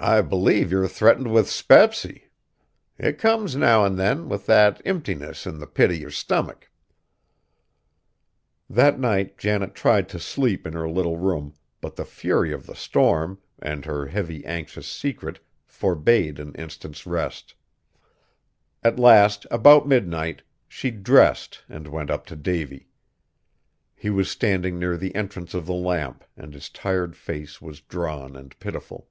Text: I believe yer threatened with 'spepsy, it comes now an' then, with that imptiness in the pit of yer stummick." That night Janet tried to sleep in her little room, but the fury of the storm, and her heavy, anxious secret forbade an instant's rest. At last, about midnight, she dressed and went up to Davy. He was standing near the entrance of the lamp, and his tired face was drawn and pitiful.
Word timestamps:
I 0.00 0.20
believe 0.22 0.70
yer 0.70 0.86
threatened 0.86 1.32
with 1.32 1.50
'spepsy, 1.50 2.30
it 2.98 3.18
comes 3.18 3.56
now 3.56 3.84
an' 3.84 3.96
then, 3.96 4.28
with 4.28 4.46
that 4.46 4.80
imptiness 4.84 5.44
in 5.44 5.58
the 5.58 5.66
pit 5.66 5.90
of 5.90 5.96
yer 5.96 6.08
stummick." 6.08 6.70
That 8.70 9.00
night 9.00 9.38
Janet 9.38 9.74
tried 9.74 10.08
to 10.10 10.20
sleep 10.20 10.68
in 10.68 10.74
her 10.74 10.88
little 10.88 11.16
room, 11.18 11.54
but 11.80 11.96
the 11.96 12.04
fury 12.04 12.52
of 12.52 12.64
the 12.66 12.76
storm, 12.76 13.40
and 13.58 13.86
her 13.86 14.06
heavy, 14.06 14.44
anxious 14.46 14.86
secret 14.86 15.40
forbade 15.66 16.38
an 16.38 16.54
instant's 16.54 17.04
rest. 17.04 17.56
At 18.84 19.00
last, 19.00 19.48
about 19.50 19.88
midnight, 19.88 20.42
she 20.68 20.92
dressed 20.92 21.64
and 21.68 21.88
went 21.88 22.08
up 22.08 22.24
to 22.26 22.36
Davy. 22.36 22.88
He 23.96 24.10
was 24.10 24.30
standing 24.30 24.78
near 24.78 24.96
the 24.96 25.12
entrance 25.16 25.54
of 25.54 25.66
the 25.66 25.72
lamp, 25.74 26.22
and 26.36 26.54
his 26.54 26.68
tired 26.68 27.16
face 27.16 27.60
was 27.60 27.80
drawn 27.80 28.36
and 28.36 28.56
pitiful. 28.60 29.08